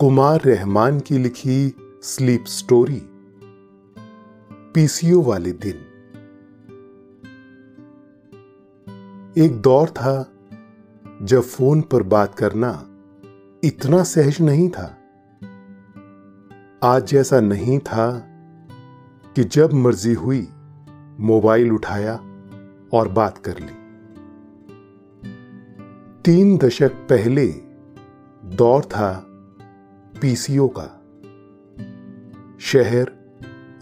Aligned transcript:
कुमार 0.00 0.40
रहमान 0.40 1.00
की 1.00 1.18
लिखी 1.18 1.74
sleep 2.02 2.44
story, 2.44 3.02
PCO 4.74 5.22
वाले 5.22 5.52
दिन। 5.52 5.76
एक 9.38 9.60
दौर 9.60 9.88
था, 9.88 10.32
जब 11.22 11.40
फ़ोन 11.40 11.80
पर 11.80 12.02
बात 12.02 12.34
करना 12.34 12.70
इतना 13.64 14.02
सहज 14.02 14.40
नहीं 14.40 14.68
था। 14.68 14.98
आज 16.82 17.06
जैसा 17.06 17.40
नहीं 17.40 17.78
था 17.78 18.18
कि 19.36 19.44
जब 19.44 19.72
मर्ज़ी 19.72 20.14
हुई, 20.14 20.48
मोबाइल 21.20 21.72
उठाया 21.72 22.14
और 22.92 23.08
बात 23.08 23.38
कर 23.38 23.58
ली। 23.58 23.74
तीन 26.24 26.58
दशक 26.58 26.92
पहले 26.92 27.46
दौर 28.44 28.84
था 28.84 29.33
पीसीओ 30.20 30.68
का। 30.68 31.00
शहर 32.60 33.12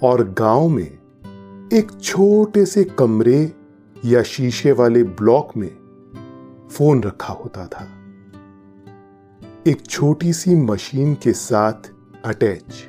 और 0.02 0.30
गाँव 0.30 0.68
में 0.68 0.98
एक 1.72 2.00
छोटे 2.02 2.66
से 2.66 2.84
कमरे 2.84 3.52
या 4.04 4.22
शीशे 4.22 4.72
वाले 4.72 5.02
ब्लॉक 5.02 5.56
में 5.56 5.82
फ़ोन 6.72 7.02
रखा 7.02 7.32
होता 7.32 7.66
था। 7.66 7.88
एक 9.66 9.86
छोटी 9.86 10.32
सी 10.32 10.56
मशीन 10.56 11.14
के 11.14 11.32
साथ 11.32 11.92
अटैच। 12.24 12.88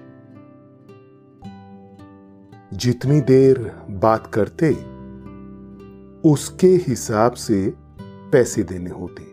जितनी 2.73 3.21
देर 3.21 3.71
बात 3.89 4.31
करते, 4.37 4.69
उसके 6.29 6.67
हिसाब 6.67 7.31
से 7.31 7.73
पैसे 8.31 8.63
देने 8.63 8.89
होते। 8.89 9.23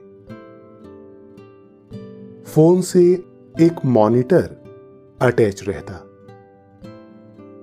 फ़ोन 2.42 2.80
से 2.80 3.29
एक 3.60 3.84
मॉनिटर 3.84 4.56
अटैच 5.22 5.62
रहता। 5.68 5.94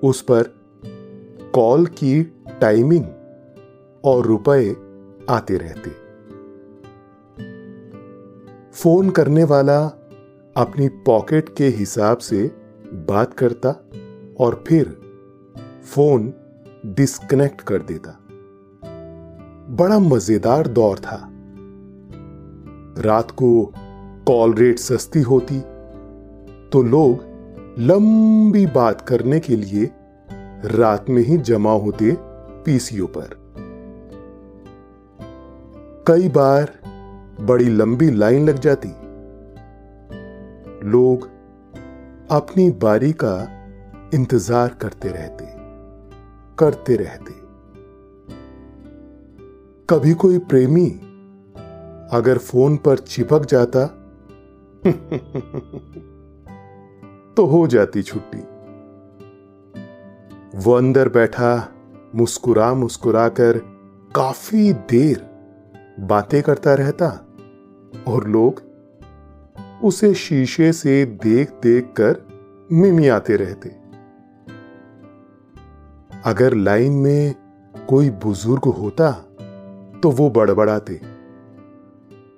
उस 0.03 0.21
पर 0.21 0.43
कॉल 1.55 1.85
की 1.85 2.23
टाइमिंग 2.61 3.05
और 4.05 4.25
रुपए 4.25 4.75
आते 5.29 5.57
रहते। 5.57 5.89
फ़ोन 8.71 9.09
करने 9.09 9.43
वाला 9.43 9.85
अपनी 10.57 10.87
पॉकेट 10.87 11.55
के 11.57 11.67
हिसाब 11.67 12.17
से 12.17 12.51
बात 12.93 13.33
करता 13.33 13.69
और 14.39 14.63
फिर 14.67 15.01
फ़ोन 15.83 16.33
डिस्कनेक्ट 16.85 17.61
कर 17.61 17.81
देता। 17.81 18.19
बड़ा 19.75 19.99
मज़ेदार 19.99 20.67
दौर 20.67 20.99
था। 20.99 21.29
रात 23.01 23.31
को 23.31 23.73
कॉल 24.27 24.53
रेट 24.53 24.79
सस्ती 24.79 25.21
होती 25.21 25.61
तो 26.77 26.83
लोग 26.83 27.21
लंबी 27.79 28.65
बात 28.65 29.01
करने 29.01 29.39
के 29.39 29.55
लिए 29.55 29.91
रात 30.65 31.09
में 31.09 31.21
ही 31.23 31.37
जमा 31.37 31.71
होते 31.71 32.17
पीसीओ 32.65 33.05
पर। 33.07 33.29
कई 36.07 36.29
बार 36.29 36.73
बड़ी 37.41 37.65
लंबी 37.65 38.11
लाइन 38.11 38.49
लग 38.49 38.59
जाती। 38.59 38.89
लोग 40.89 41.29
अपनी 42.31 42.69
बारी 42.71 43.11
का 43.11 43.35
इंतज़ार 44.13 44.69
करते 44.81 45.09
रहते 45.09 45.45
करते 46.59 46.95
रहते। 46.95 47.33
कभी 49.89 50.13
कोई 50.13 50.37
प्रेमी 50.37 50.89
अगर 52.11 52.37
फ़ोन 52.37 52.77
पर 52.77 52.97
चिपक 52.97 53.45
जाता 53.45 53.87
तो 57.37 57.45
हो 57.45 57.67
जाती 57.67 58.01
छुट्टी। 58.01 58.37
वो 60.55 60.73
अंदर 60.73 61.09
बैठा, 61.09 61.71
मुस्कुरा 62.15 62.73
मुस्कुरा 62.73 63.27
कर 63.29 63.57
काफ़ी 64.15 64.73
देर 64.73 65.25
बातें 65.99 66.41
करता 66.43 66.73
रहता 66.73 67.07
और 68.07 68.27
लोग 68.27 68.61
उसे 69.83 70.13
शीशे 70.13 70.71
से 70.73 71.05
देख 71.05 71.49
देख 71.63 71.93
कर 71.99 72.25
मिमियाते 72.71 73.35
रहते। 73.35 73.69
अगर 76.25 76.53
लाइन 76.53 76.93
में 76.93 77.35
कोई 77.89 78.09
बुज़ुर्ग 78.09 78.63
होता 78.63 79.11
तो 80.03 80.11
वो 80.11 80.29
बड़बड़ाते। 80.29 81.01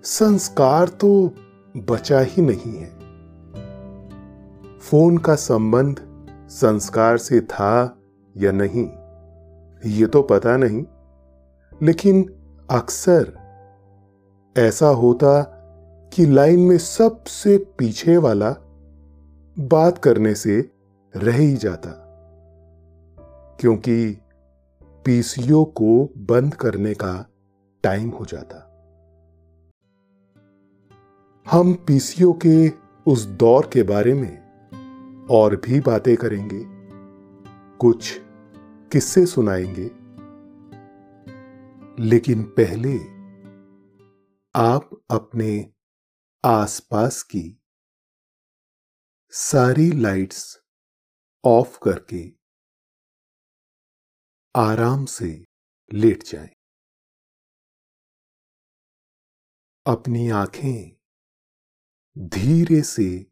संस्कार 0.03 0.87
तो 0.87 1.35
बचा 1.77 2.19
ही 2.19 2.41
नहीं 2.41 2.77
है। 2.77 2.98
फ़ोन 4.81 5.17
का 5.17 5.35
संबंध 5.35 5.99
संस्कार 6.49 7.17
से 7.17 7.41
था 7.41 7.97
या 8.37 8.51
नहीं, 8.51 8.85
ये 9.91 10.05
तो 10.07 10.21
पता 10.21 10.57
नहीं। 10.57 10.85
लेकिन 11.81 12.23
अक्सर 12.69 13.33
ऐसा 14.57 14.87
होता 14.87 15.41
कि 16.13 16.25
लाइन 16.25 16.59
में 16.59 16.77
सबसे 16.77 17.57
पीछे 17.57 18.17
वाला 18.17 18.51
बात 19.57 19.97
करने 19.97 20.35
से 20.35 20.71
रह 21.17 21.37
ही 21.37 21.55
जाता, 21.55 21.91
क्योंकि 23.59 24.17
पीसीओ 25.05 25.63
को 25.63 26.13
बंद 26.17 26.53
करने 26.53 26.93
का 26.93 27.25
टाइम 27.83 28.09
हो 28.09 28.25
जाता। 28.25 28.65
हम 31.51 31.73
पीसीओ 31.73 32.33
के 32.45 32.69
उस 33.07 33.25
दौर 33.25 33.69
के 33.73 33.83
बारे 33.83 34.13
में 34.13 34.48
और 35.31 35.55
भी 35.55 35.79
बातें 35.79 36.17
करेंगे 36.17 36.65
कुछ 37.77 38.19
किस्से 38.91 39.25
सुनाएँगे 39.25 40.09
लेकिन 42.03 42.43
पहले 42.43 42.97
आप 44.55 45.01
अपने 45.11 45.73
आसपास 46.45 47.23
की 47.23 47.61
सारी 49.29 49.91
लाइट्स 49.91 50.61
ऑफ़ 51.45 51.79
करके 51.83 52.39
आराम 54.55 55.05
से 55.05 55.45
लेट 55.93 56.23
जाएँ। 56.23 56.49
अपनी 59.85 60.29
आँखें 60.29 60.97
धीरे 62.17 62.81
से 62.81 63.31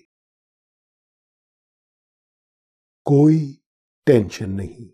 कोई 3.11 3.63
टेंशन 4.05 4.49
नहीं। 4.49 4.89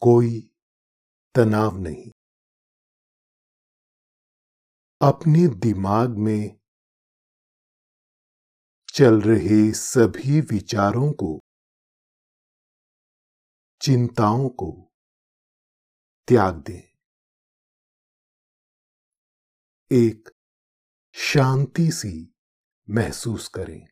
कोई 0.00 0.56
तनाव 1.34 1.78
नहीं। 1.78 2.10
अपने 5.02 5.48
दिमाग 5.48 6.10
में 6.10 6.60
चल 8.94 9.20
रहे 9.20 9.72
सभी 9.72 10.40
विचारों 10.40 11.12
को, 11.12 11.40
चिंताओं 13.80 14.48
को 14.48 14.92
त्याग 16.28 16.54
दें। 16.54 16.96
एक 19.92 20.28
शांति 21.14 21.92
सी 21.92 22.34
महसूस 22.90 23.48
करें। 23.48 23.91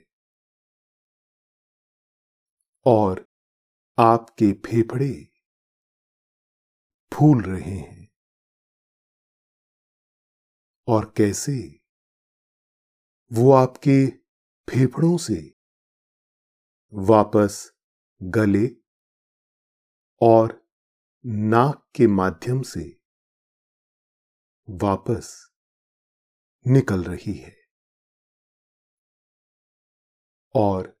और 2.85 3.27
आपके 3.99 4.53
फेफड़े 4.53 5.27
फूल 7.13 7.41
रहे 7.41 7.77
हैं। 7.77 8.11
और 10.87 11.13
कैसे 11.17 11.81
वो 13.33 13.51
आपके 13.51 14.07
फेफड़ों 14.69 15.17
से 15.17 15.55
वापस 16.93 17.73
गले 18.23 18.67
और 20.21 20.67
नाक 21.25 21.89
के 21.95 22.07
माध्यम 22.07 22.61
से 22.61 23.01
वापस 24.69 25.51
निकल 26.67 27.03
रही 27.03 27.33
है। 27.33 27.55
और 30.55 31.00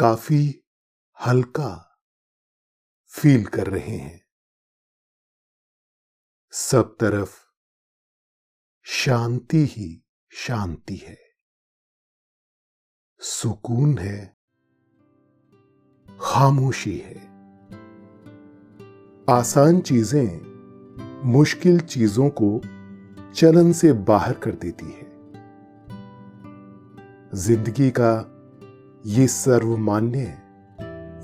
काफ़ी 0.00 0.64
हल्का 1.26 1.98
फील 3.06 3.46
कर 3.46 3.66
रहे 3.66 3.96
हैं। 3.96 4.24
सब 6.52 6.96
तरफ़ 7.00 7.40
शांति 8.82 9.66
ही 9.66 10.04
शांति 10.32 10.96
है। 10.96 11.18
सुकून 13.20 13.98
है। 13.98 14.36
खामोशी 16.20 16.98
है। 16.98 17.18
आसान 19.30 19.80
चीज़ें 19.80 20.40
मुश्किल 21.24 21.80
चीज़ों 21.80 22.30
को 22.42 22.60
चलन 23.34 23.72
से 23.72 23.92
बाहर 23.92 24.34
कर 24.34 24.50
देती 24.50 24.86
है। 24.86 25.10
ज़िंदगी 27.34 27.90
का 27.90 28.36
ये 29.06 29.26
सर्वमान्य 29.26 30.24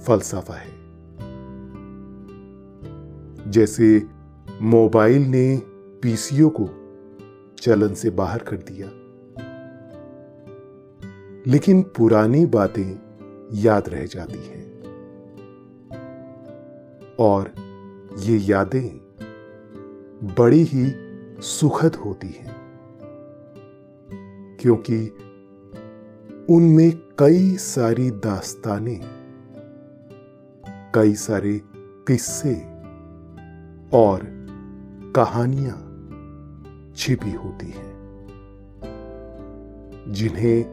फलसफा 0.06 0.54
है। 0.54 0.70
जैसे 3.50 4.06
मोबाइल 4.62 5.22
ने 5.22 5.62
पीसीओ 6.02 6.48
को 6.48 6.70
चलन 7.58 7.94
से 7.94 8.10
बाहर 8.10 8.38
कर 8.38 8.56
दिया। 8.56 8.88
लेकिन 11.46 11.82
पुरानी 11.82 12.46
बातें 12.46 12.98
याद 13.52 13.88
रह 13.88 14.06
जाती 14.06 14.46
हैं। 14.46 14.82
और 17.18 17.54
ये 18.18 18.38
यादें 18.38 18.88
बड़ी 20.38 20.62
ही 20.62 20.92
सुखद 21.42 21.94
होती 21.94 22.28
हैं। 22.28 22.56
क्योंकि 24.60 25.18
उनमें 26.50 26.90
कई 27.18 27.56
सारी 27.56 28.10
दास्तानें, 28.10 29.00
कई 30.94 31.14
सारे 31.14 31.62
किस्से 32.06 32.54
और 33.92 34.20
कहानियाँ 35.16 35.78
छिपी 36.96 37.32
होती 37.32 37.66
हैं, 37.66 37.92
जिन्हें 40.08 40.64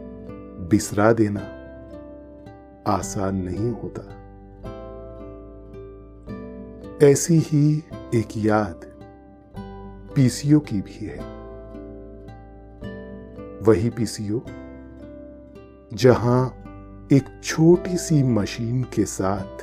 बिसरा 0.69 1.13
देना 1.13 1.41
आसान 2.87 3.35
नहीं 3.35 3.71
होता। 3.71 4.07
ऐसी 7.07 7.39
ही 7.39 7.83
एक 8.15 8.27
याद 8.37 8.81
पीसीओ 10.15 10.59
की 10.59 10.81
भी 10.81 11.05
है। 11.05 11.19
वही 13.61 13.89
पीसीओ 13.89 14.41
जहाँ 15.93 16.47
एक 17.11 17.23
छोटी 17.43 17.97
सी 17.97 18.23
मशीन 18.23 18.83
के 18.83 19.05
साथ 19.05 19.62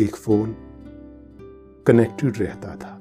एक 0.00 0.16
फ़ोन 0.16 0.54
कनेक्टेड 1.86 2.38
रहता 2.38 2.74
था। 2.76 3.00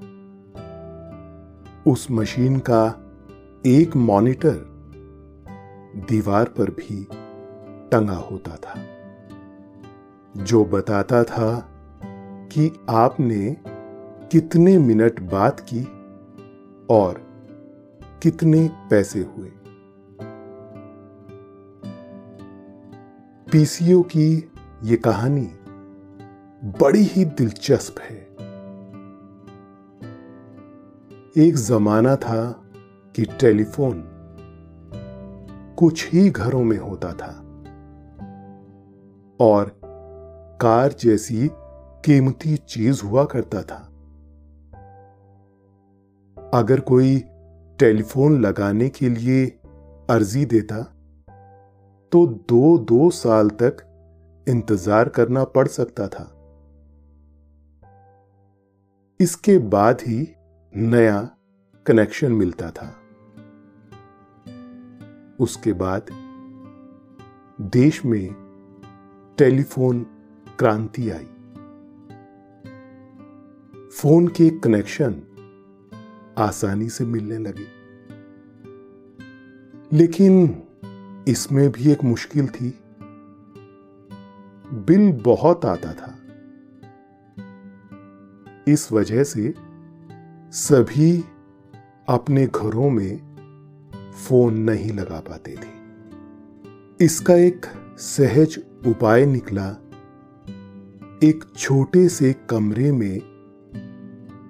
उस 1.91 2.07
मशीन 2.11 2.59
का 2.59 2.83
एक 3.65 3.95
मॉनिटर 3.95 4.57
दीवार 6.09 6.45
पर 6.45 6.69
भी 6.69 7.07
टंगा 7.91 8.15
होता 8.15 8.55
था, 8.55 8.75
जो 10.43 10.65
बताता 10.65 11.23
था 11.23 11.69
कि 12.51 12.71
आपने 12.89 13.57
कितने 14.31 14.77
मिनट 14.77 15.19
बात 15.19 15.59
की 15.59 15.83
और 16.89 17.21
कितने 18.23 18.69
पैसे 18.89 19.19
हुए। 19.19 19.51
पीसीओ 23.51 24.01
की 24.01 24.51
ये 24.83 24.95
कहानी 24.95 25.51
बड़ी 26.63 27.01
ही 27.01 27.25
दिलचस्प 27.25 27.95
है। 27.99 28.17
एक 31.47 31.55
जमाना 31.55 32.15
था 32.15 32.63
कि 33.15 33.25
टेलीफोन 33.25 34.03
कुछ 35.77 36.13
ही 36.13 36.29
घरों 36.29 36.63
में 36.63 36.77
होता 36.77 37.13
था 37.13 37.31
और 39.39 39.81
कार 40.61 40.95
जैसी 40.99 41.49
कीमती 42.05 42.57
चीज़ 42.57 43.03
हुआ 43.05 43.25
करता 43.25 43.61
था। 43.61 43.87
अगर 46.53 46.79
कोई 46.79 47.19
टेलीफोन 47.79 48.41
लगाने 48.41 48.89
के 48.89 49.09
लिए 49.09 49.45
अर्जी 50.09 50.45
देता 50.45 51.00
तो 52.11 52.25
दो 52.27 52.77
दो 52.77 53.09
साल 53.09 53.49
तक 53.49 53.77
इंतज़ार 54.49 55.09
करना 55.09 55.43
पड़ 55.43 55.67
सकता 55.67 56.07
था। 56.07 56.23
इसके 59.19 59.57
बाद 59.57 60.01
ही 60.01 60.27
नया 60.75 61.29
कनेक्शन 61.85 62.31
मिलता 62.31 62.71
था। 62.71 62.87
उसके 65.39 65.73
बाद 65.73 66.05
देश 67.61 68.05
में 68.05 68.33
टेलीफोन 69.37 70.05
क्रांति 70.59 71.09
आई। 71.09 71.25
फ़ोन 73.89 74.27
के 74.27 74.49
कनेक्शन 74.49 75.21
आसानी 76.37 76.89
से 76.89 77.05
मिलने 77.05 77.37
लगे। 77.37 77.67
लेकिन 79.97 80.63
इसमें 81.27 81.71
भी 81.71 81.91
एक 81.91 82.03
मुश्किल 82.03 82.47
थी। 82.47 82.79
बिल 84.73 85.11
बहुत 85.11 85.65
आता 85.65 85.93
था। 85.93 86.17
इस 88.67 88.91
वजह 88.91 89.23
से 89.23 89.53
सभी 90.51 91.23
अपने 92.09 92.47
घरों 92.47 92.89
में 92.89 93.31
फ़ोन 94.27 94.53
नहीं 94.53 94.93
लगा 94.93 95.19
पाते 95.19 95.51
थे। 95.51 95.81
इसका 97.05 97.35
एक 97.35 97.65
सहज 97.97 98.63
उपाय 98.87 99.25
निकला। 99.25 99.69
एक 101.23 101.43
छोटे 101.57 102.09
से 102.09 102.35
कमरे 102.49 102.91
में 102.91 103.19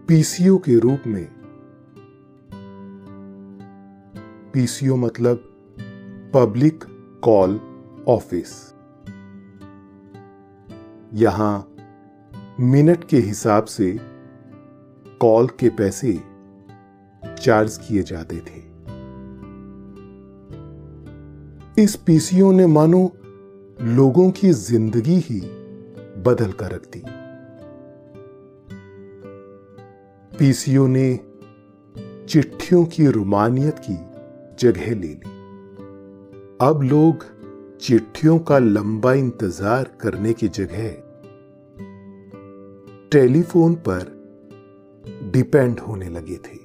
पीसीओ 0.07 0.57
के 0.57 0.79
रूप 0.79 0.99
में। 1.07 1.27
पीसीओ 4.53 4.95
मतलब 4.95 5.50
पब्लिक 6.33 6.83
कॉल 7.23 7.59
ऑफ़िस 8.07 8.51
यहाँ 11.13 11.75
मिनट 12.59 13.03
के 13.03 13.17
हिसाब 13.17 13.65
से 13.65 14.00
कॉल 15.21 15.47
के 15.47 15.69
पैसे 15.69 16.13
चार्ज 17.41 17.77
किए 17.77 18.03
जाते 18.03 18.38
थे। 18.38 18.61
इस 21.83 21.95
पीसीओ 21.95 22.51
ने 22.51 22.67
मानो 22.67 23.03
लोगों 23.81 24.31
की 24.31 24.51
ज़िंदगी 24.51 25.17
ही 25.19 25.41
बदल 26.21 26.51
कर 26.51 26.71
रख 26.71 26.85
दी। 26.85 27.03
पीसीओ 30.38 30.88
ने 30.88 31.19
चिट्ठियों 32.29 32.85
की 32.85 33.07
रुमानियत 33.07 33.79
की 33.79 34.00
जगह 34.59 34.95
ले 34.95 35.07
ली। 35.07 35.30
अब 36.61 36.81
लोग 36.81 37.23
चिट्ठियों 37.81 38.39
का 38.39 38.57
लंबा 38.57 39.13
इंतज़ार 39.13 39.83
करने 40.01 40.33
की 40.33 40.47
जगह 40.47 40.89
टेलीफोन 43.11 43.75
पर 43.75 44.03
डिपेंड 45.31 45.79
होने 45.79 46.09
लगे 46.09 46.35
थे। 46.35 46.57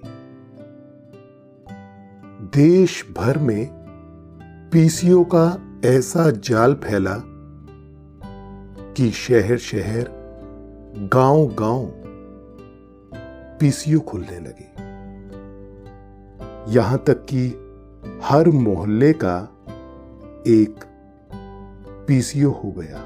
देश 2.59 3.07
भर 3.17 3.39
में 3.39 3.69
पीसीओ 4.73 5.25
का 5.25 5.47
ऐसा 5.85 6.31
जाल 6.31 6.75
फैला 6.75 7.17
कि 8.93 9.11
शहर 9.11 9.59
शहर 9.59 10.11
गाँव 11.13 11.47
गाँव 11.47 11.91
पीसीओ 13.61 14.01
खुलने 14.01 14.39
लगे। 14.39 14.71
यहाँ 16.73 17.05
तक 17.07 17.27
कि 17.33 17.47
हर 18.25 18.49
मोहल्ले 18.49 19.13
का 19.13 19.56
एक 20.47 20.85
पीसीओ 22.09 22.51
हो 22.51 22.73
गया। 22.73 22.99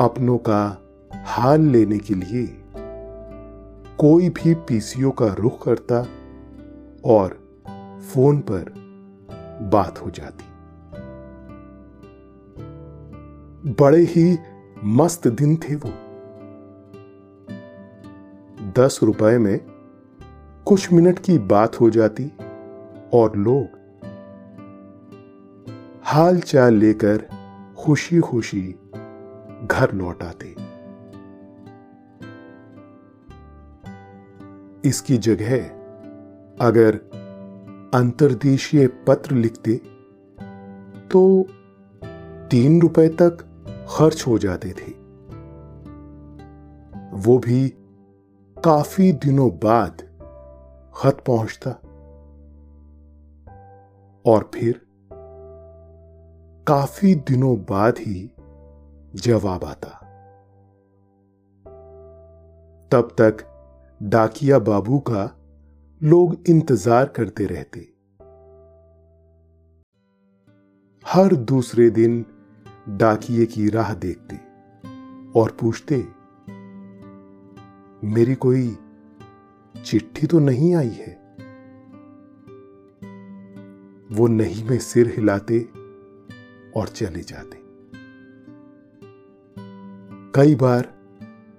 अपनों 0.00 0.38
का 0.38 0.82
हाल 1.14 1.60
लेने 1.60 1.98
के 1.98 2.14
लिए 2.14 2.46
कोई 3.98 4.28
भी 4.28 4.54
पीसीओ 4.54 5.10
का 5.10 5.26
रुख 5.26 5.64
करता 5.64 6.06
और 7.04 7.28
फ़ोन 8.12 8.40
पर 8.40 8.72
बात 9.72 9.98
हो 9.98 10.10
जाती। 10.10 10.44
बड़े 13.72 14.02
ही 14.02 14.38
मस्त 14.84 15.28
दिन 15.28 15.56
थे 15.56 15.74
वो। 15.74 15.90
दस 18.78 19.00
रुपए 19.02 19.38
में 19.38 19.60
कुछ 20.66 20.92
मिनट 20.92 21.18
की 21.18 21.38
बात 21.38 21.80
हो 21.80 21.90
जाती 21.90 22.32
और 23.12 23.36
लोग। 23.36 23.78
हाल 26.02 26.40
चाल 26.40 26.74
लेकर 26.74 27.28
खुशी 27.78 28.20
खुशी 28.20 28.62
घर 29.62 29.92
लौट 29.94 30.22
आते। 30.22 30.54
इसकी 34.88 35.18
जगह 35.18 35.56
अगर 36.60 36.96
अंतर्देशीय 37.94 38.86
पत्र 38.86 39.34
लिखते 39.34 39.74
तो 41.10 41.46
तीन 42.50 42.80
रुपए 42.80 43.08
तक 43.08 43.44
खर्च 43.88 44.26
हो 44.26 44.38
जाते 44.38 44.68
थे। 44.68 44.90
वो 47.16 47.38
भी 47.38 47.68
काफ़ी 48.64 49.12
दिनों 49.12 49.50
बाद 49.50 50.02
खत 50.94 51.24
पहुँचता। 51.26 51.81
और 54.24 54.50
फिर 54.54 54.80
काफ़ी 56.66 57.14
दिनों 57.28 57.56
बाद 57.70 57.98
ही 57.98 58.30
जवाब 59.16 59.64
आता। 59.64 59.98
तब 62.90 63.14
तक 63.20 63.44
डाकिया 64.00 64.58
बाबू 64.60 64.98
का 65.08 65.24
लोग 66.00 66.36
इंतज़ार 66.48 67.06
करते 67.16 67.46
रहते। 67.46 67.80
हर 71.06 71.34
दूसरे 71.44 71.88
दिन 71.90 72.24
डाकिए 72.90 73.46
की 73.46 73.68
राह 73.70 73.92
देखते 73.96 74.36
और 75.32 75.56
पूछते, 75.60 75.96
मेरी 78.06 78.34
कोई 78.34 78.76
चिट्ठी 79.74 80.26
तो 80.26 80.38
नहीं 80.40 80.74
आई 80.74 80.88
है? 80.88 81.21
वो 84.12 84.26
नहीं 84.28 84.64
में 84.64 84.78
सिर 84.80 85.12
हिलाते 85.16 85.60
और 86.76 86.88
चले 86.88 87.20
जाते। 87.22 87.60
कई 90.34 90.54
बार 90.54 90.88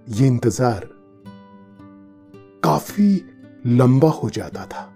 ये 0.09 0.27
इंतज़ार 0.27 0.89
काफ़ी 2.63 3.09
लंबा 3.67 4.09
हो 4.11 4.29
जाता 4.29 4.65
था। 4.65 4.89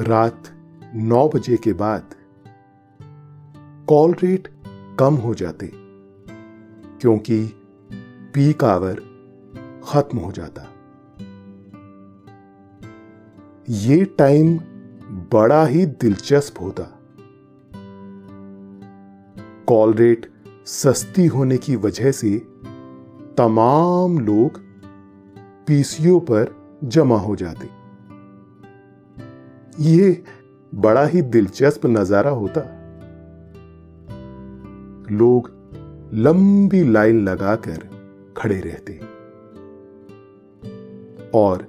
रात 0.00 0.50
नौ 0.94 1.28
बजे 1.28 1.56
के 1.56 1.72
बाद 1.74 2.14
कॉल 3.88 4.14
रेट 4.22 4.48
कम 4.98 5.14
हो 5.16 5.34
जाते, 5.34 5.70
क्योंकि 7.00 7.44
पीक 8.34 8.64
आवर 8.64 9.00
खत्म 9.84 10.18
हो 10.18 10.32
जाता। 10.32 10.62
ये 13.68 14.04
टाइम 14.18 14.58
बड़ा 15.32 15.66
ही 15.66 15.86
दिलचस्प 15.86 16.60
होता। 16.60 16.82
कॉल 19.68 19.94
रेट 19.94 20.26
सस्ती 20.66 21.26
होने 21.26 21.56
की 21.58 21.76
वजह 21.76 22.10
से 22.12 22.38
तमाम 23.38 24.18
लोग 24.18 24.58
पीसीओ 25.66 26.18
पर 26.20 26.54
जमा 26.84 27.18
हो 27.18 27.36
जाते। 27.36 27.68
ये 29.82 30.24
बड़ा 30.74 31.06
ही 31.06 31.22
दिलचस्प 31.22 31.86
नज़ारा 31.86 32.30
होता। 32.30 32.60
लोग 35.10 35.50
लंबी 36.14 36.84
लाइन 36.84 37.24
लगाकर 37.28 37.88
खड़े 38.36 38.60
रहते। 38.60 39.00
और 41.34 41.62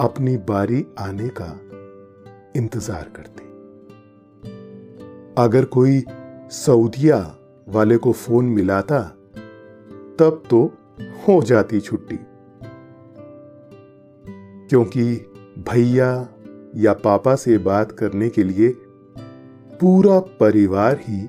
अपनी 0.00 0.36
बारी 0.36 0.86
आने 0.98 1.28
का 1.28 1.60
इंतज़ार 2.56 3.10
करते। 3.16 3.44
अगर 5.42 5.64
कोई 5.64 6.04
सऊदिया 6.50 7.36
वाले 7.68 7.96
को 7.96 8.12
फ़ोन 8.12 8.44
मिलाता, 8.44 9.00
तब 10.18 10.42
तो 10.50 10.78
हो 11.28 11.42
जाती 11.42 11.80
छुट्टी। 11.80 12.18
क्योंकि 14.68 15.04
भैया 15.68 16.28
या 16.76 16.92
पापा 16.92 17.36
से 17.36 17.58
बात 17.58 17.92
करने 17.92 18.28
के 18.28 18.44
लिए 18.44 18.68
पूरा 19.80 20.20
परिवार 20.20 21.00
ही 21.00 21.28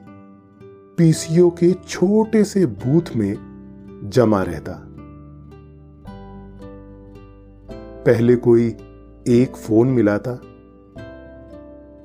पीसीओ 0.97 1.49
के 1.49 1.73
छोटे 1.73 2.43
से 2.43 2.65
बूथ 2.65 3.15
में 3.15 3.35
जमा 4.03 4.43
रहता। 4.43 4.83
पहले 8.05 8.35
कोई 8.35 8.67
एक 9.27 9.55
फ़ोन 9.55 9.87
मिलाता 9.87 10.31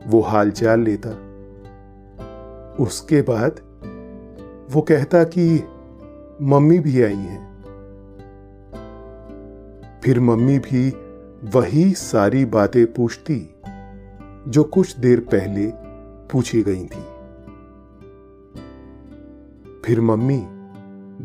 वो 0.07 0.21
हालचाल 0.21 0.81
लेता। 0.81 1.11
उसके 2.81 3.23
बाद 3.23 3.61
वो 4.73 4.83
कहता 4.83 5.25
कि 5.25 5.65
मम्मी 6.43 6.79
भी 6.79 7.03
आई 7.03 7.17
हैं। 7.17 7.53
फिर 10.05 10.21
मम्मी 10.21 10.59
भी 10.59 10.91
वही 11.45 11.93
सारी 11.93 12.45
बातें 12.45 12.93
पूछती, 12.93 13.55
जो 14.49 14.65
कुछ 14.65 14.97
देर 14.97 15.21
पहले 15.21 15.73
पूछी 16.29 16.63
गई 16.63 16.85
थी। 16.85 17.05
फिर 19.85 20.01
मम्मी 20.01 20.47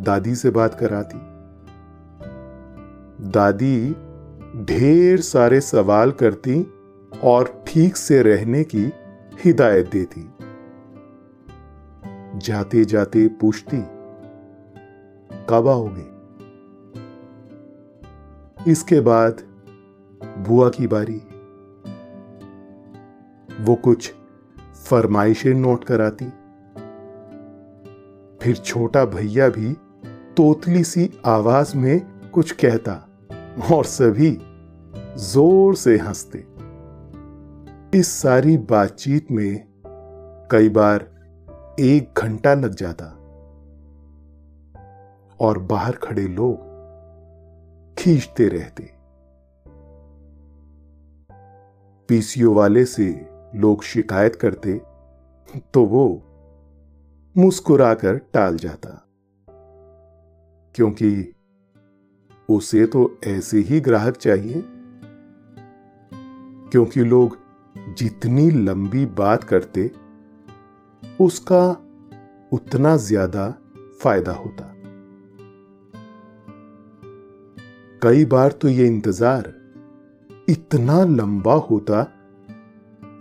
दादी 0.04 0.36
से 0.36 0.50
बात 0.50 0.74
कराती। 0.74 1.18
दादी 3.30 3.92
ढेर 4.64 5.22
सारे 5.22 5.62
सवाल 5.62 6.12
करती 6.12 6.77
और 7.24 7.64
ठीक 7.68 7.98
से 7.98 8.22
रहने 8.22 8.64
की 8.64 8.92
हिदायत 9.46 9.90
देती। 9.90 10.30
जाते 12.40 12.86
जाते 12.86 13.28
पूछती, 13.28 13.78
कब 15.50 15.68
आओगे? 15.68 16.18
इसके 18.72 19.00
बाद 19.00 19.42
बुआ 20.38 20.70
की 20.70 20.88
बारी। 20.88 21.22
वो 23.64 23.76
कुछ 23.76 24.14
फरमाइशें 24.88 25.54
नोट 25.54 25.84
कराती। 25.84 26.26
फिर 28.42 28.56
छोटा 28.56 29.06
भैया 29.06 29.50
भी 29.50 29.74
तोतली 30.38 30.84
सी 30.84 31.10
आवाज़ 31.26 31.78
में 31.78 32.30
कुछ 32.34 32.52
कहता 32.52 32.94
और 33.74 33.86
सभी 33.86 34.38
ज़ोर 35.18 35.76
से 35.76 35.98
हँसते। 35.98 36.47
इस 37.98 38.22
सारी 38.22 38.58
बातचीत 38.58 39.32
में 39.32 39.68
कई 40.52 40.70
बार 40.70 41.02
एक 41.80 42.14
घंटा 42.18 42.54
लग 42.54 42.76
जाता 42.76 43.06
और 45.40 45.60
बाहर 45.60 45.92
खड़े 45.92 46.28
लोग 46.28 46.56
खींचते 47.96 48.48
रहते। 48.48 48.92
पीसीओ 52.08 52.54
वाले 52.54 52.86
से 52.86 53.30
लोग 53.56 53.84
शिकायत 53.84 54.36
करते 54.36 54.82
तो 55.74 55.86
वो 55.86 56.24
मुस्कुराकर 57.38 58.18
टाल 58.18 58.58
जाता। 58.58 59.08
क्योंकि 60.76 61.36
उसे 62.50 62.86
तो 62.86 63.20
ऐसे 63.28 63.58
ही 63.58 63.80
ग्राहक 63.80 64.18
चाहिए। 64.18 64.64
क्योंकि 66.72 67.00
लोग 67.00 67.47
जितनी 67.98 68.50
लंबी 68.52 69.06
बात 69.06 69.44
करते, 69.44 69.92
उसका 71.20 71.64
उतना 72.52 72.96
ज़्यादा 72.98 73.50
फ़ायदा 74.02 74.32
होता। 74.32 74.74
कई 78.02 78.26
बार 78.26 78.52
तो 78.52 78.68
यह 78.70 78.86
इंतज़ार 78.86 79.54
इतना 80.50 81.04
लंबा 81.06 81.54
होता 81.70 82.04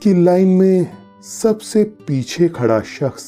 कि 0.02 0.14
लाइन 0.14 0.49
में 0.49 0.92
सबसे 1.23 1.85
पीछे 2.06 2.49
खड़ा 2.49 2.80
शख्स 2.80 3.25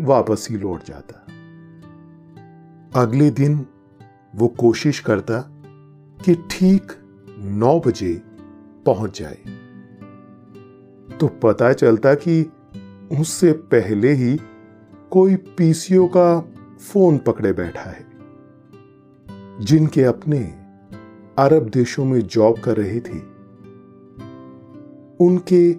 वापस 0.00 0.46
ही 0.50 0.56
लौट 0.56 0.84
जाता। 0.84 1.18
अगले 3.00 3.30
दिन 3.30 3.66
वो 4.34 4.48
कोशिश 4.48 5.00
करता 5.00 5.40
कि 6.18 6.34
ठीक 6.50 6.92
नौ 7.38 7.78
बजे 7.80 8.14
पहुँच 8.86 9.18
जाए। 9.18 9.38
तो 11.08 11.26
पता 11.42 11.72
चलता 11.72 12.14
कि 12.14 12.40
उससे 13.12 13.52
पहले 13.52 14.12
ही 14.12 14.36
कोई 15.10 15.36
पीसीओ 15.56 16.06
का 16.06 16.40
फ़ोन 16.82 17.18
पकड़े 17.18 17.52
बैठा 17.52 17.90
है, 17.90 18.04
जिनके 19.60 20.04
अपने 20.04 20.38
अरब 21.38 21.68
देशों 21.68 22.04
में 22.04 22.20
जॉब 22.20 22.58
कर 22.58 22.76
रहे 22.76 23.00
थे। 23.00 23.18
उनके 25.20 25.72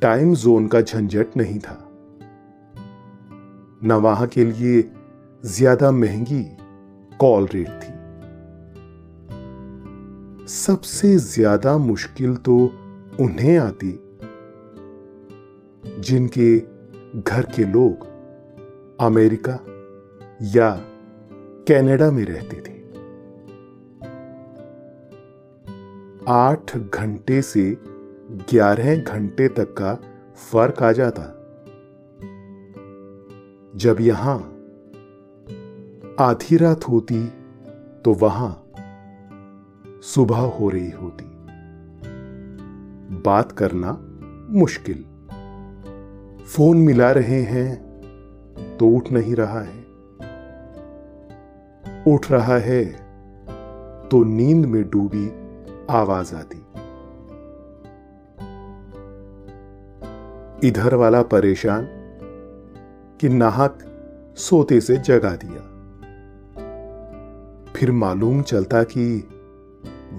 टाइम 0.00 0.34
जोन 0.34 0.66
का 0.68 0.80
झंझट 0.80 1.36
नहीं 1.36 1.58
था। 1.58 1.78
न 3.84 4.00
वहाँ 4.02 4.26
के 4.26 4.44
लिए 4.44 4.82
ज़्यादा 5.44 5.90
महँगी 5.92 6.42
कॉल 7.20 7.46
रेट 7.46 7.68
थी। 7.68 7.96
सबसे 10.48 11.16
ज़्यादा 11.18 11.76
मुश्किल 11.78 12.36
तो 12.36 12.56
उन्हें 13.20 13.58
आती 13.58 13.90
जिनके 15.98 16.58
घर 17.20 17.42
के 17.42 17.64
लोग 17.64 18.06
अमेरिका 19.00 19.58
या 20.42 20.70
कनाडा 21.68 22.10
में 22.10 22.24
रहते 22.24 22.56
थे। 22.56 22.78
आठ 26.28 26.76
घंटे 26.76 27.42
से 27.42 27.78
ग्यारह 28.32 28.96
घंटे 28.96 29.48
तक 29.48 29.74
का 29.78 29.94
फ़र्क 30.52 30.82
आ 30.82 30.92
जाता। 30.92 31.22
जब 33.76 33.96
यहाँ 34.00 34.38
आधी 36.20 36.56
रात 36.56 36.88
होती 36.88 37.26
तो 38.04 38.14
वहाँ 38.14 38.72
सुबह 40.02 40.36
हो 40.36 40.68
रही 40.68 40.90
होती। 40.90 41.24
बात 43.26 43.52
करना 43.52 43.98
मुश्किल। 44.58 45.04
फ़ोन 46.48 46.76
मिला 46.76 47.10
रहे 47.12 47.42
हैं 47.42 47.76
तो 48.80 48.88
उठ 48.88 49.10
नहीं 49.12 49.34
रहा 49.34 49.60
है। 49.60 49.84
उठ 52.14 52.30
रहा 52.30 52.58
है 52.58 52.84
तो 54.08 54.24
नींद 54.24 54.66
में 54.66 54.90
डूबी 54.90 55.28
आवाज़ 55.90 56.34
आती। 56.34 56.58
इधर 60.68 60.94
वाला 60.94 61.22
परेशान 61.22 61.88
कि 63.20 63.28
नाहक 63.28 63.78
सोते 64.36 64.80
से 64.80 64.96
जगा 64.96 65.36
दिया। 65.36 65.62
फिर 67.72 67.92
मालूम 67.92 68.42
चलता 68.42 68.82
कि 68.82 69.28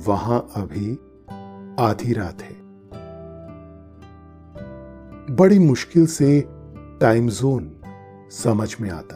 वहाँ 0.08 0.48
अभी 0.56 0.94
आधी 1.80 2.14
रात 2.14 2.42
है। 2.42 2.59
बड़ी 5.40 5.60
मुश्किल 5.60 6.08
से 6.08 6.44
टाइम 7.02 7.30
जोन 7.30 7.76
समझ 8.32 8.76
में 8.82 8.90
आता 8.90 9.16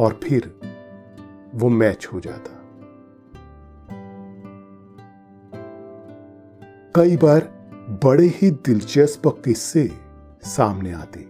और 0.00 0.20
फिर 0.24 0.60
वो 1.54 1.68
मैच 1.68 2.08
हो 2.12 2.20
जाता। 2.20 2.50
कई 6.96 7.16
बार 7.16 7.40
बड़े 8.04 8.26
ही 8.26 8.50
दिलचस्प 8.50 9.22
किस्से 9.26 9.90
सामने 10.42 10.92
आते। 10.92 11.20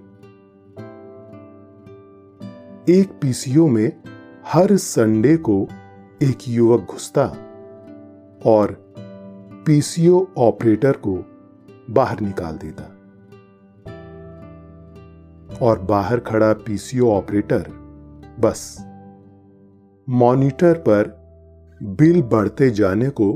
एक 2.93 3.19
पीसीओ 3.23 3.67
में 3.67 4.03
हर 4.47 4.77
संडे 4.77 5.37
को 5.37 5.69
एक 6.23 6.39
युवक 6.49 6.81
घुसता 6.81 7.27
और 8.47 8.95
पीसीओ 9.67 10.27
ऑपरेटर 10.39 10.93
को 10.93 11.25
बाहर 11.91 12.21
निकाल 12.21 12.57
देता। 12.57 12.97
और 15.63 15.79
बाहर 15.81 16.21
खड़ा 16.21 16.53
पीसीओ 16.67 17.11
ऑपरेटर 17.11 17.65
बस। 18.41 18.77
मॉनिटर 20.09 20.79
पर 20.89 21.19
बिल 21.81 22.23
बढ़ते 22.23 22.71
जाने 22.71 23.09
को 23.11 23.33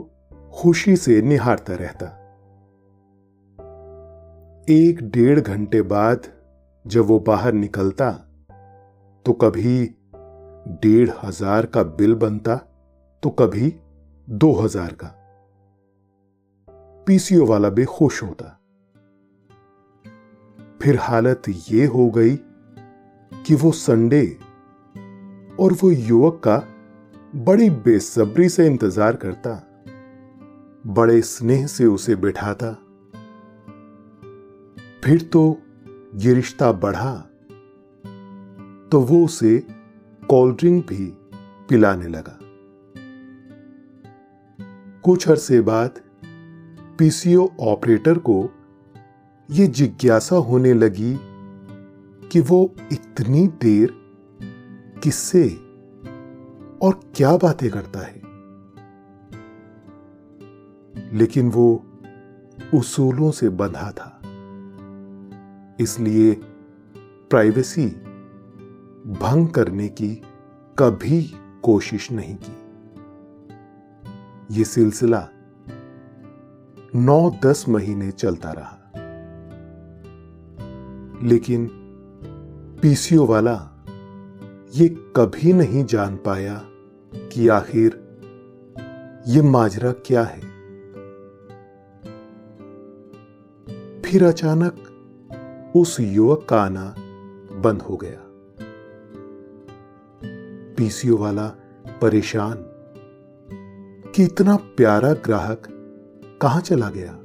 खुशी 0.55 0.97
से 0.97 1.21
निहारता 1.23 1.75
रहता। 1.75 2.07
एक 4.69 5.03
डेढ़ 5.15 5.41
घंटे 5.41 5.83
बाद 5.85 6.27
जब 6.85 7.05
वो 7.05 7.19
बाहर 7.19 7.53
निकलता 7.53 8.11
तो 9.27 9.33
कभी 9.33 9.79
डेढ़ 10.83 11.11
हज़ार 11.23 11.67
का 11.67 11.83
बिल 11.83 12.15
बनता 12.15 12.57
तो 13.23 13.31
कभी 13.31 13.73
दो 14.29 14.53
हज़ार 14.53 14.93
का। 14.95 15.15
पीसीओ 17.07 17.47
वाला 17.47 17.69
भी 17.69 17.85
खुश 17.85 18.23
होता। 18.23 18.47
फिर 20.81 20.97
हालत 21.01 21.43
ये 21.69 21.85
हो 21.87 22.09
गई 22.11 22.37
कि 23.33 23.55
वो 23.55 23.71
संडे 23.73 24.27
और 25.61 25.73
वो 25.73 25.91
युवक 25.91 26.41
का 26.45 26.57
बड़ी 27.37 27.69
बेसब्री 27.71 28.49
से 28.49 28.67
इंतज़ार 28.67 29.17
करता, 29.17 29.51
बड़े 30.87 31.21
स्नेह 31.23 31.67
से 31.67 31.87
उसे 31.87 32.17
बिठाता। 32.17 32.73
फिर 35.05 35.23
तो 35.33 35.43
ये 36.17 36.35
रिश्ता 36.35 36.71
बढ़ा 36.75 37.15
तो 38.93 39.01
वो 39.01 39.25
उसे 39.25 39.59
कोल्ड 40.23 40.57
ड्रिंक 40.57 40.87
भी 40.87 41.07
पिलाने 41.69 42.09
लगा। 42.09 42.39
कुछ 45.05 45.29
अरसे 45.29 45.61
बाद 45.61 46.01
पीसीओ 46.99 47.49
ऑपरेटर 47.63 48.19
को 48.19 48.43
यह 49.51 49.67
जिज्ञासा 49.67 50.37
होने 50.37 50.75
लगी 50.75 51.19
कि 52.29 52.41
वो 52.41 52.75
इतनी 52.93 53.47
देर 53.47 53.95
किससे 55.03 55.49
और 56.83 57.01
क्या 57.15 57.37
बातें 57.37 57.71
करता 57.71 58.01
है। 58.01 58.25
लेकिन 61.17 61.51
वो 61.51 61.87
उसूलों 62.75 63.31
से 63.31 63.49
बंधा 63.49 63.93
था। 63.93 64.21
इसलिए 65.81 66.35
प्राइवेसी 67.31 67.87
भंग 69.07 69.49
करने 69.49 69.89
की 69.89 70.23
कभी 70.79 71.35
कोशिश 71.63 72.13
नहीं 72.13 72.37
की। 72.37 72.57
यह 74.59 74.65
सिलसिला 74.65 75.29
नौ 76.95 77.31
दस 77.45 77.65
महीने 77.69 78.11
चलता 78.11 78.51
रहा। 78.51 78.84
लेकिन 81.25 81.71
पीसीओ 82.83 83.27
वाला 83.27 83.71
ये 84.75 84.89
कभी 84.89 85.53
नहीं 85.53 85.85
जान 85.85 86.17
पाया 86.17 86.63
कि 87.15 87.49
आखिर 87.49 88.05
ये 89.27 89.43
माजरा 89.43 89.93
क्या 89.93 90.23
है। 90.23 90.41
फिर 94.03 94.25
अचानक 94.25 94.91
उस 95.77 96.01
युवक 96.01 96.47
का 96.49 96.63
आना 96.63 96.95
बंद 97.61 97.83
हो 97.83 97.97
गया। 97.97 98.21
पीसीओ 100.77 101.17
वाला 101.17 101.49
परेशान 102.03 102.57
कि 104.15 104.25
इतना 104.25 104.57
प्यारा 104.57 105.13
ग्राहक 105.13 105.63
कहाँ 106.43 106.61
चला 106.61 106.91
गया? 106.91 107.24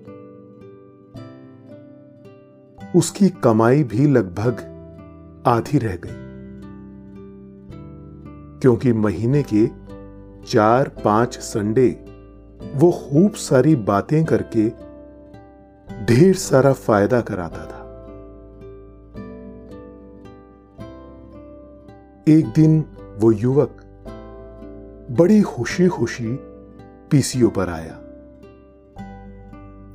उसकी 2.96 3.30
कमाई 3.30 3.84
भी 3.84 4.08
लगभग 4.08 4.66
आधी 5.48 5.78
रह 5.78 5.96
गई। 5.96 6.30
क्योंकि 8.60 8.94
महीने 8.94 9.44
के 9.54 9.68
चार 10.48 10.90
पाँच 11.06 11.38
संडे 11.38 12.06
वो 12.76 12.92
खूब 12.92 13.32
सारी 13.34 13.76
बातें 13.76 14.26
करके 14.26 14.70
ढेर 16.06 16.36
सारा 16.36 16.74
फ़ायदा 16.74 17.22
कराता 17.22 17.66
था। 17.66 17.80
एक 22.28 22.46
दिन 22.56 22.86
वो 23.18 23.32
युवक 23.32 23.82
बड़ी 25.12 25.42
खुशी 25.42 25.88
खुशी 25.88 26.36
पीसीओ 27.12 27.50
पर 27.50 27.70
आया। 27.70 28.00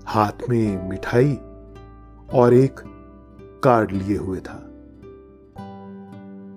हाथ 0.06 0.48
में 0.50 0.88
मिठाई 0.88 1.38
और 2.34 2.54
एक 2.54 2.80
कार्ड 3.64 3.92
लिए 3.92 4.16
हुए 4.16 4.38
था। 4.38 4.70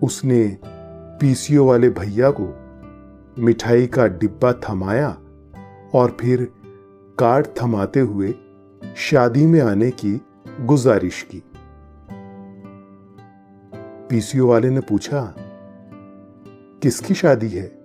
उसने 0.04 0.58
पीसीओ 1.22 1.66
वाले 1.66 1.90
भैया 1.90 2.32
को 2.40 2.54
मिठाई 3.40 3.88
का 3.88 4.08
डिब्बा 4.08 4.54
थमाया 4.54 5.10
और 5.94 6.18
फिर 6.22 6.54
कार्ड 7.20 7.48
थमाते 7.62 8.00
हुए 8.00 8.34
शादी 8.96 9.46
में 9.46 9.62
आने 9.62 9.92
की 9.92 10.22
गुजारिश 10.62 11.28
की। 11.32 11.44
पीसीओ 14.10 14.48
वाले 14.48 14.70
ने 14.70 14.80
पूछा, 14.80 15.36
किसकी 16.82 17.13
शादी 17.13 17.50
है? 17.50 17.78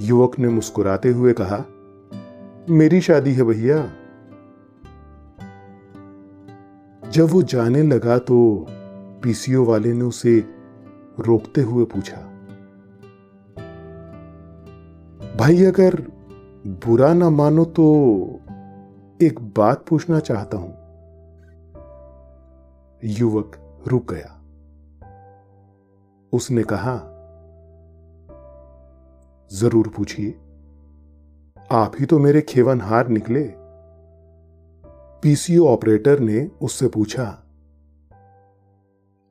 युवक 0.00 0.38
ने 0.38 0.48
मुस्कुराते 0.48 1.08
हुए 1.08 1.34
कहा, 1.40 1.64
मेरी 2.70 3.00
शादी 3.00 3.32
है 3.32 3.42
भैया। 3.42 3.92
जब 7.12 7.28
वो 7.30 7.42
जाने 7.42 7.82
लगा 7.82 8.18
तो 8.18 8.66
पीसीओ 9.22 9.64
वाले 9.64 9.92
ने 9.92 10.04
उसे 10.04 10.38
रोकते 11.20 11.60
हुए 11.60 11.84
पूछा, 11.84 12.16
भाई, 15.36 15.64
अगर 15.64 15.94
बुरा 16.86 17.12
ना 17.14 17.30
मानो 17.30 17.64
तो 17.64 17.84
एक 19.22 19.40
बात 19.56 19.84
पूछना 19.88 20.20
चाहता 20.20 20.56
हूँ। 20.56 20.72
युवक 23.04 23.56
रुक 23.88 24.12
गया। 24.12 24.34
उसने 26.32 26.62
कहा, 26.62 26.96
ज़रूर 29.50 29.88
पूछिए। 29.88 30.30
आप 31.70 31.92
ही 32.00 32.06
तो 32.06 32.18
मेरे 32.18 32.40
खेवन 32.40 32.80
हार 32.80 33.08
निकले। 33.08 33.44
पीसीओ 35.22 35.66
ऑपरेटर 35.66 36.20
ने 36.20 36.50
उससे 36.62 36.88
पूछा, 36.88 37.24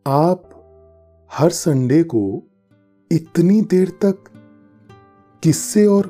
आप 0.08 0.44
हर 1.32 1.50
संडे 1.50 2.04
को 2.04 2.44
इतनी 3.12 3.62
देर 3.62 3.90
तक 3.90 4.24
किससे 5.44 5.86
और 5.86 6.08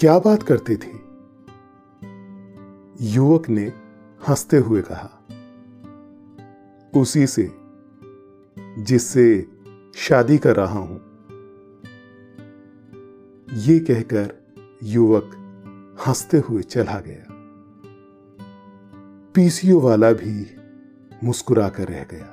क्या 0.00 0.18
बात 0.18 0.42
करते 0.42 0.76
थे? 0.76 0.92
युवक 3.00 3.48
ने 3.48 3.72
हँसते 4.28 4.56
हुए 4.56 4.82
कहा, 4.82 5.10
उसी 7.00 7.26
से, 7.26 7.50
जिससे 8.82 9.46
शादी 9.96 10.38
कर 10.38 10.56
रहा 10.56 10.78
हूँ। 10.78 11.00
ये 13.52 13.78
कहकर 13.80 14.32
युवक 14.82 15.30
हँसते 16.06 16.38
हुए 16.38 16.62
चला 16.62 17.00
गया। 17.00 17.27
पीसीओ 19.38 19.80
वाला 19.80 20.12
भी 20.12 20.56
मुस्कुरा 21.24 21.68
कर 21.68 21.88
रह 21.88 22.06
गया। 22.10 22.26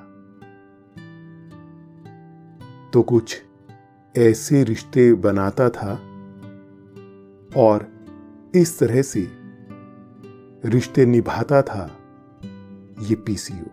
तो 2.94 3.04
कुछ 3.04 3.44
ऐसे 4.18 4.64
रिश्ते 4.64 5.14
बनाता 5.14 5.70
था 5.70 5.94
और 7.58 7.92
इस 8.56 8.80
तरह 8.80 9.02
से 9.02 9.28
रिश्ते 10.66 11.06
निभाता 11.06 11.62
था 11.62 11.98
ये 13.02 13.16
पीसीओ। 13.16 13.66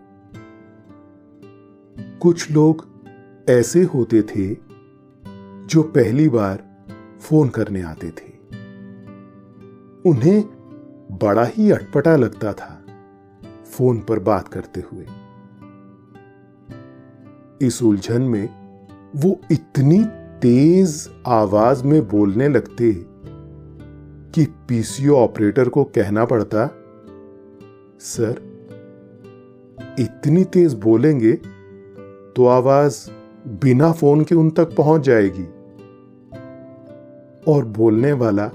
कुछ 2.19 2.51
लोग 2.51 2.87
ऐसे 3.49 3.83
होते 3.83 4.21
थे 4.21 4.57
जो 5.65 5.83
पहली 5.83 6.29
बार 6.29 6.85
फ़ोन 7.21 7.49
करने 7.49 7.81
आते 7.81 8.09
थे। 8.09 8.37
उन्हें 10.09 10.41
बड़ा 11.23 11.45
ही 11.45 11.71
अटपटा 11.71 12.15
लगता 12.15 12.53
था। 12.53 12.72
फ़ोन 13.73 13.99
पर 13.99 14.19
बात 14.19 14.47
करते 14.47 14.81
हुए। 14.81 15.05
इस 17.61 17.81
उलझन 17.83 18.21
में 18.21 18.49
वो 19.15 19.39
इतनी 19.51 20.03
तेज 20.41 21.09
आवाज़ 21.27 21.83
में 21.83 22.07
बोलने 22.07 22.47
लगते 22.49 22.91
कि 24.33 24.45
पीसीओ 24.67 25.15
ऑपरेटर 25.15 25.69
को 25.69 25.83
कहना 25.83 26.25
पड़ता, 26.25 26.65
सर, 27.99 28.41
इतनी 29.99 30.43
तेज 30.43 30.73
बोलेंगे 30.73 31.33
तो 32.35 32.45
आवाज़ 32.47 32.97
बिना 33.61 33.91
फ़ोन 33.91 34.23
के 34.23 34.35
उन 34.35 34.49
तक 34.49 34.75
पहुँच 34.75 35.01
जाएगी। 35.01 35.45
और 37.47 37.65
बोलने 37.77 38.11
वाला 38.13 38.49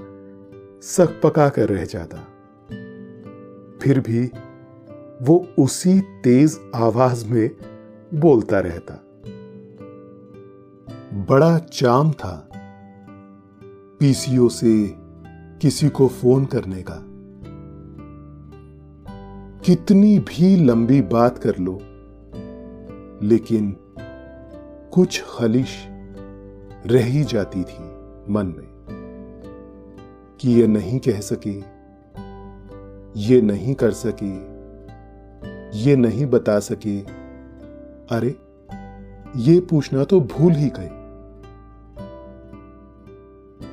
सक 0.83 1.19
पका 1.23 1.49
कर 1.49 1.69
रह 1.69 1.85
जाता। 1.85 2.17
फिर 3.81 3.99
भी 3.99 4.29
वो 5.21 5.47
उसी 5.59 5.99
तेज 5.99 6.59
आवाज़ 6.75 7.25
में 7.27 7.49
बोलता 8.13 8.59
रहता। 8.59 8.93
बड़ा 11.25 11.57
चाम 11.57 12.11
था 12.11 12.49
पीसीओ 13.99 14.47
से 14.49 14.95
किसी 15.61 15.89
को 15.89 16.07
फ़ोन 16.07 16.45
करने 16.45 16.83
का। 16.89 17.05
कितनी 19.65 20.19
भी 20.19 20.55
लंबी 20.55 21.01
बात 21.01 21.37
कर 21.37 21.57
लो, 21.57 21.79
लेकिन 23.27 23.75
कुछ 24.93 25.23
खलिश 25.29 25.87
रह 26.85 27.05
ही 27.05 27.23
जाती 27.23 27.63
थी 27.63 27.83
मन 28.29 28.53
में 28.57 28.67
कि 30.41 30.51
ये 30.51 30.67
नहीं 30.67 30.99
कह 30.99 31.19
सके, 31.19 31.57
ये 33.19 33.41
नहीं 33.41 33.75
कर 33.75 33.91
सके। 33.91 34.58
ये 35.73 35.95
नहीं 35.95 36.25
बता 36.25 36.59
सके। 36.59 36.99
अरे, 38.11 38.35
ये 39.37 39.59
पूछना 39.59 40.03
तो 40.03 40.19
भूल 40.21 40.53
ही 40.53 40.69
गए 40.69 40.97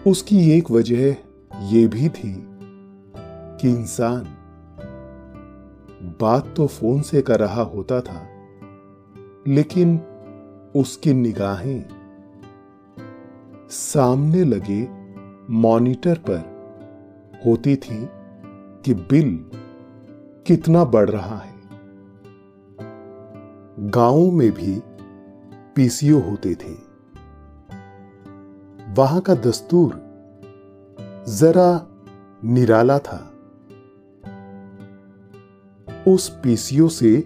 उसकी 0.07 0.51
एक 0.51 0.71
वजह 0.71 1.17
यह 1.63 1.89
भी 1.89 2.09
थी 2.09 2.35
कि 3.61 3.71
इंसान 3.71 4.25
बात 6.21 6.53
तो 6.57 6.67
फ़ोन 6.67 7.01
से 7.03 7.23
कर 7.23 7.41
रहा 7.41 7.63
होता 7.63 8.01
था, 8.01 8.27
लेकिन 9.49 10.01
उसकी 10.77 11.13
निगाहें 11.13 11.85
सामने 13.71 14.45
लगे 14.45 14.89
मॉनिटर 15.51 16.19
पर 16.19 17.41
होती 17.47 17.77
थी 17.77 18.09
कि 18.85 18.95
बिल 18.95 19.39
कितना 20.47 20.85
बढ़ 20.85 21.11
रहा 21.11 21.37
है। 21.37 21.56
गाँवों 23.79 24.31
में 24.31 24.51
भी 24.51 24.83
पीसीओ 25.77 26.21
होते 26.21 26.55
थे। 26.55 26.73
वहाँ 28.95 29.21
का 29.21 29.35
दस्तूर 29.35 29.95
जरा 31.29 31.87
निराला 32.45 32.99
था। 32.99 33.19
उस 36.09 36.29
पीसीओ 36.29 36.89
से 36.89 37.25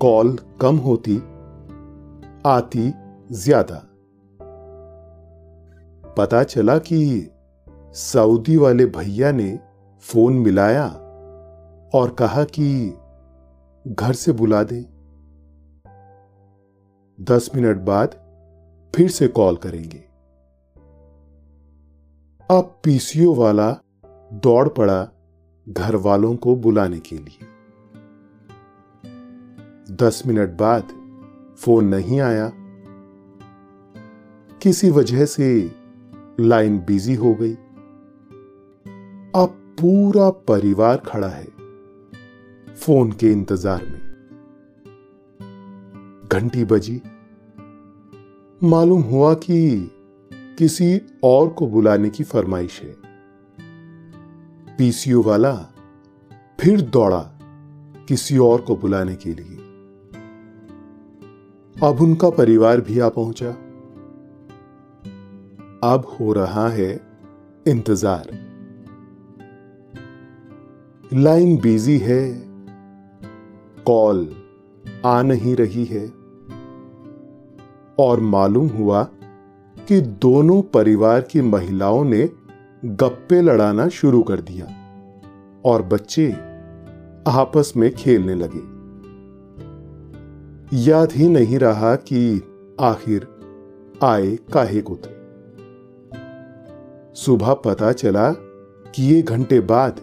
कॉल 0.00 0.38
कम 0.60 0.76
होती, 0.76 1.16
आती 2.46 2.92
ज़्यादा। 3.32 3.82
पता 6.18 6.42
चला 6.42 6.78
कि 6.78 7.30
सऊदी 7.94 8.56
वाले 8.56 8.86
भैया 8.86 9.32
ने 9.32 9.60
फ़ोन 10.00 10.32
मिलाया 10.32 10.86
और 11.94 12.16
कहा 12.18 12.44
कि 12.44 12.94
घर 13.86 14.12
से 14.12 14.32
बुला 14.32 14.62
दे। 14.62 14.93
दस 17.20 17.50
मिनट 17.54 17.76
बाद 17.76 18.14
फिर 18.94 19.10
से 19.10 19.28
कॉल 19.28 19.56
करेंगे। 19.56 19.98
अब 22.50 22.80
पीसीओ 22.84 23.34
वाला 23.34 23.70
दौड़ 24.32 24.68
पड़ा 24.68 25.08
घर 25.68 25.96
वालों 25.96 26.36
को 26.36 26.56
बुलाने 26.56 26.98
के 26.98 27.16
लिए। 27.16 27.46
दस 29.96 30.22
मिनट 30.26 30.50
बाद 30.50 30.88
फ़ोन 31.58 31.84
नहीं 31.84 32.20
आया। 32.20 32.52
किसी 34.62 34.90
वजह 34.90 35.24
से 35.24 35.70
लाइन 36.40 36.78
बिज़ी 36.78 37.14
हो 37.14 37.34
गई। 37.34 37.54
अब 39.34 39.76
पूरा 39.80 40.30
परिवार 40.30 40.96
खड़ा 40.96 41.28
है। 41.28 41.46
फ़ोन 42.74 43.12
के 43.12 43.32
इंतज़ार 43.32 43.84
में। 43.84 44.03
घंटी 46.34 46.64
बजी। 46.64 47.02
मालूम 48.62 49.02
हुआ 49.02 49.34
कि 49.34 49.90
किसी 50.58 51.00
और 51.24 51.48
को 51.48 51.66
बुलाने 51.66 52.10
की 52.10 52.24
फरमाइश 52.24 52.82
है। 52.82 52.96
पीसीओ 54.78 55.22
वाला 55.22 55.52
फिर 56.60 56.80
दौड़ा 56.80 57.20
किसी 58.08 58.38
और 58.38 58.60
को 58.60 58.76
बुलाने 58.76 59.14
के 59.14 59.34
लिए। 59.34 59.56
अब 61.88 62.00
उनका 62.00 62.30
परिवार 62.30 62.80
भी 62.80 62.98
आ 62.98 63.08
पहुँचा। 63.08 63.50
अब 65.84 66.16
हो 66.20 66.32
रहा 66.32 66.68
है 66.68 67.00
इंतज़ार। 67.68 68.26
लाइन 71.12 71.56
बिज़ी 71.56 71.98
है। 71.98 72.42
कॉल 73.86 74.36
आ 75.06 75.22
नहीं 75.22 75.56
रही 75.56 75.84
है। 75.84 76.23
और 77.98 78.20
मालूम 78.20 78.68
हुआ 78.68 79.04
कि 79.88 80.00
दोनों 80.00 80.62
परिवार 80.62 81.20
की 81.20 81.40
महिलाओं 81.40 82.04
ने 82.04 82.30
गप्पे 82.84 83.42
लड़ाना 83.42 83.88
शुरू 83.88 84.22
कर 84.22 84.40
दिया 84.40 84.66
और 85.64 85.82
बच्चे 85.82 86.32
आपस 87.28 87.72
में 87.76 87.94
खेलने 87.94 88.34
लगे। 88.34 88.74
याद 90.90 91.12
ही 91.12 91.28
नहीं 91.28 91.58
रहा 91.58 91.94
कि 91.94 92.42
आखिर 92.80 93.28
आए 94.02 94.36
काहे 94.36 94.80
को 94.80 94.96
थे। 94.96 95.14
सुबह 97.14 97.54
पता 97.54 97.92
चला 97.92 98.32
कि 98.94 99.14
ये 99.14 99.22
घंटे 99.22 99.60
बाद 99.60 100.00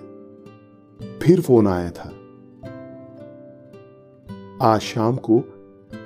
फिर 1.21 1.41
फ़ोन 1.41 1.67
आया 1.67 1.89
था। 1.89 2.13
आज 4.61 4.79
शाम 4.79 5.15
को 5.15 5.43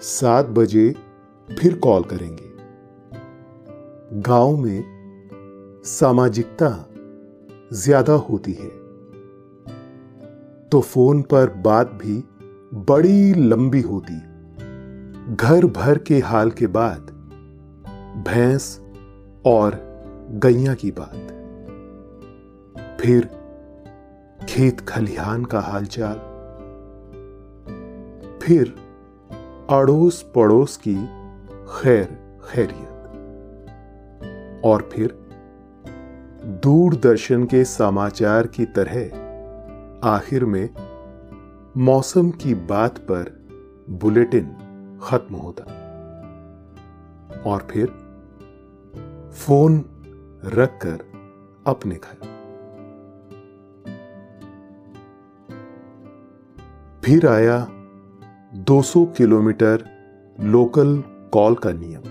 सात 0.01 0.45
बजे 0.45 0.95
फिर 1.49 1.75
कॉल 1.75 2.03
करेंगे। 2.03 2.53
गाँव 4.21 4.57
में 4.57 4.83
सामाजिकता 5.85 6.89
ज़्यादा 7.73 8.13
होती 8.13 8.53
है। 8.53 8.69
तो 10.69 10.81
फ़ोन 10.81 11.21
पर 11.21 11.49
बात 11.49 11.91
भी 11.91 12.23
बड़ी 12.73 13.33
लंबी 13.33 13.81
होती। 13.81 14.15
घर 15.35 15.65
भर 15.65 15.97
के 15.97 16.19
हाल 16.19 16.51
के 16.51 16.67
बाद 16.67 17.11
भैंस 18.27 18.81
और 19.45 19.79
गैया 20.31 20.73
की 20.73 20.91
बात। 20.91 21.31
फिर 23.01 23.29
खेत 24.49 24.79
खलिहान 24.79 25.45
का 25.45 25.59
हालचाल। 25.59 26.15
फिर 28.43 28.75
अड़ोस 29.69 30.21
पड़ोस 30.35 30.77
की 30.77 30.95
खैर, 31.69 32.39
खैरियत। 32.49 32.95
और 34.65 34.89
फिर, 34.93 35.11
दूरदर्शन 36.63 37.43
के 37.43 37.63
समाचार 37.63 38.47
की 38.47 38.65
तरह, 38.65 39.01
आखिर 40.09 40.45
में, 40.45 40.69
मौसम 41.77 42.29
की 42.29 42.55
बात 42.55 42.97
पर 42.97 43.47
बुलेटिन 43.89 44.45
खत्म 45.03 45.35
होता। 45.35 45.63
और 47.45 47.67
फिर, 47.71 47.87
फ़ोन 49.33 49.85
रखकर 50.45 50.99
अपने 51.67 51.95
घर। 51.95 52.35
फिर 57.03 57.27
आया 57.27 57.67
200 58.55 59.05
किलोमीटर 59.05 59.85
लोकल 60.39 61.03
कॉल 61.35 61.55
का 61.55 61.71
नियम 61.71 62.01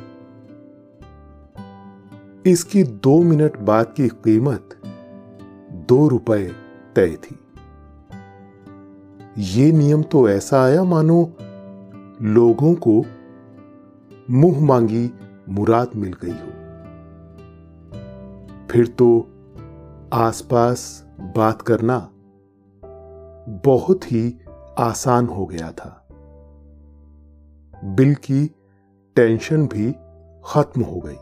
इसकी 2.46 2.82
दो 2.82 3.22
मिनट 3.22 3.56
बाद 3.58 3.94
की 3.96 4.08
कीमत 4.08 4.76
दो 5.88 6.08
रुपए 6.08 6.52
तय 6.96 7.16
थी। 7.16 7.38
ये 9.38 9.72
नियम 9.72 10.02
तो 10.02 10.28
ऐसा 10.28 10.62
आया, 10.62 10.84
मानो 10.84 11.36
लोगों 12.22 12.74
को 12.74 13.04
मुँह 14.30 14.60
मांगी 14.64 15.10
मुराद 15.48 15.90
मिल 15.96 16.12
गई 16.24 16.30
हो। 16.30 16.50
फिर 18.70 18.86
तो 18.86 19.08
आसपास 20.12 21.06
बात 21.36 21.62
करना 21.62 21.98
बहुत 23.64 24.12
ही 24.12 24.38
आसान 24.78 25.26
हो 25.26 25.46
गया 25.46 25.72
था। 25.72 26.08
बिल 27.84 28.14
की 28.14 28.50
टेंशन 29.16 29.66
भी 29.66 29.92
खत्म 30.46 30.82
हो 30.82 31.02
गई। 31.06 31.16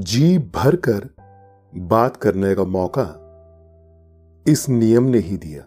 जी 0.00 0.38
भरकर 0.38 1.08
बात 1.76 2.16
करने 2.16 2.54
का 2.54 2.64
मौका 2.64 3.20
इस 4.46 4.68
नियम 4.68 5.02
ने 5.02 5.18
ही 5.18 5.36
दिया। 5.36 5.62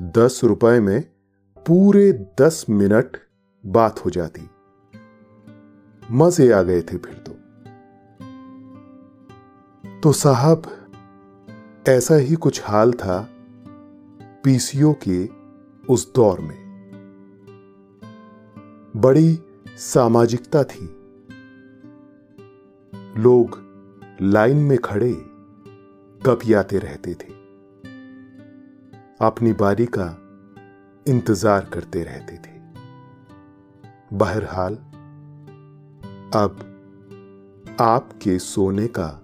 दस 0.00 0.40
रुपए 0.44 0.80
में 0.80 1.02
पूरे 1.58 2.12
दस 2.40 2.66
मिनट 2.70 3.16
बात 3.66 4.04
हो 4.04 4.10
जाती। 4.10 4.48
मज़े 6.10 6.52
आ 6.52 6.62
गए 6.62 6.82
थे 6.82 6.96
फिर 6.96 7.14
तो। 7.14 7.32
तो 10.00 10.12
साहब, 10.12 10.62
ऐसा 11.88 12.14
ही 12.14 12.34
कुछ 12.34 12.62
हाल 12.64 12.92
था 12.92 13.28
पीसीओ 14.44 14.94
के 15.08 15.28
उस 15.92 16.14
दौर 16.14 16.40
में। 16.40 16.63
बड़ी 18.96 19.38
सामाजिकता 19.68 20.64
थी। 20.64 20.84
लोग 23.20 23.58
लाइन 24.22 24.56
में 24.56 24.78
खड़े 24.78 25.12
कपियाते 26.26 26.78
रहते 26.78 27.14
थे। 27.14 27.32
अपनी 29.20 29.52
बारी 29.52 29.86
का 29.86 30.06
इंतज़ार 31.08 31.64
करते 31.64 32.04
रहते 32.04 32.36
थे। 32.36 32.60
बहरहाल, 34.16 34.74
अब 36.34 36.58
आपके 37.80 38.38
सोने 38.38 38.86
का 38.98 39.22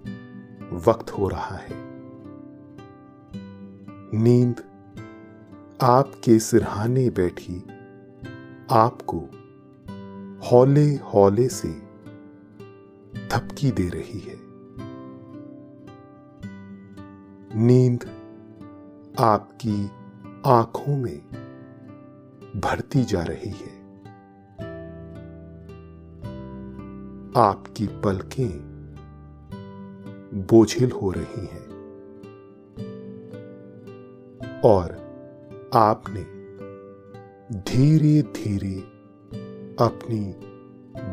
वक्त 0.73 1.11
हो 1.11 1.29
रहा 1.29 1.57
है। 1.57 1.75
नींद 4.15 4.57
आपके 5.83 6.39
सिरहाने 6.39 7.11
बैठी 7.11 7.65
आपको 8.71 9.31
हौले 10.45 10.95
हौले 10.95 11.49
से 11.49 11.69
धपकी 13.29 13.71
दे 13.71 13.89
रही 13.89 14.21
है। 14.21 14.37
नींद 17.61 18.05
आपकी 19.19 19.91
आँखों 20.47 20.97
में 20.97 21.19
भरती 22.57 23.05
जा 23.05 23.23
रही 23.23 23.51
है। 23.51 23.81
आपकी 27.37 27.87
पलकें 27.87 28.71
बोझिल 30.35 30.91
हो 30.91 31.11
रही 31.11 31.47
हैं। 31.47 31.71
और 34.65 35.11
आपने 35.75 36.23
धीरे 37.59 38.23
धीरे 38.23 39.00
अपनी 39.81 40.35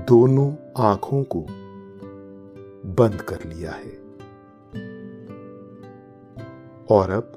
दोनों 0.04 0.56
आँखों 0.84 1.24
को 1.24 1.46
बंद 2.90 3.22
कर 3.22 3.44
लिया 3.44 3.72
है। 3.72 3.98
और 6.92 7.10
अब 7.12 7.34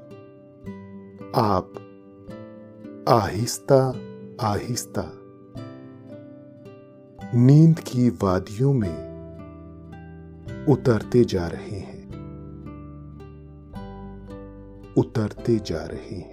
आप 1.35 1.73
आहिस्ता 3.09 3.95
आहिस्ता 4.41 5.11
नींद 7.35 7.79
की 7.79 8.09
वादियों 8.09 8.73
में 8.73 9.11
उतरते 10.65 11.23
जा 11.23 11.47
रहे 11.47 11.79
हैं। 11.79 12.01
उतरते 14.97 15.57
जा 15.57 15.85
रहे 15.85 16.15
हैं। 16.15 16.30